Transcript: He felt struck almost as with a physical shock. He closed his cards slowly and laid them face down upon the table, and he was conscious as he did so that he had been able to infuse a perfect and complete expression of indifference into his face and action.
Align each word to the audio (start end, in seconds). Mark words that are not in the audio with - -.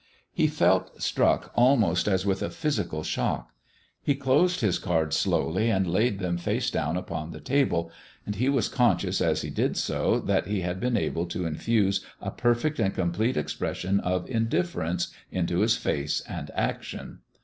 He 0.33 0.47
felt 0.47 0.99
struck 0.99 1.51
almost 1.53 2.07
as 2.07 2.25
with 2.25 2.41
a 2.41 2.49
physical 2.49 3.03
shock. 3.03 3.51
He 4.01 4.15
closed 4.15 4.61
his 4.61 4.79
cards 4.79 5.15
slowly 5.15 5.69
and 5.69 5.85
laid 5.85 6.17
them 6.17 6.39
face 6.39 6.71
down 6.71 6.97
upon 6.97 7.29
the 7.29 7.39
table, 7.39 7.91
and 8.25 8.33
he 8.33 8.49
was 8.49 8.67
conscious 8.67 9.21
as 9.21 9.43
he 9.43 9.51
did 9.51 9.77
so 9.77 10.19
that 10.19 10.47
he 10.47 10.61
had 10.61 10.79
been 10.79 10.97
able 10.97 11.27
to 11.27 11.45
infuse 11.45 12.03
a 12.19 12.31
perfect 12.31 12.79
and 12.79 12.95
complete 12.95 13.37
expression 13.37 13.99
of 13.99 14.27
indifference 14.27 15.13
into 15.29 15.59
his 15.59 15.77
face 15.77 16.21
and 16.27 16.49
action. 16.55 17.19